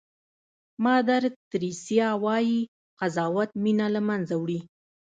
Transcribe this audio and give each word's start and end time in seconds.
مادر 0.83 1.23
تریسیا 1.51 2.09
وایي 2.23 2.59
قضاوت 2.99 3.49
مینه 3.63 3.87
له 3.95 4.01
منځه 4.09 4.35
وړي. 4.41 4.59